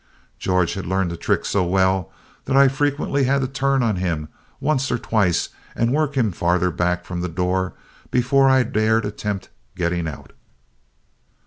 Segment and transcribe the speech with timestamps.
[0.39, 2.11] George had learned the trick so well
[2.45, 6.71] that I frequently had to turn on him once or twice and work him farther
[6.71, 7.75] back from the door
[8.09, 10.33] before I dared attempt getting out."